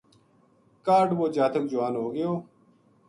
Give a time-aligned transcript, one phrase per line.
[0.85, 2.31] کاہڈ وہ جاتک جوان ہو گیو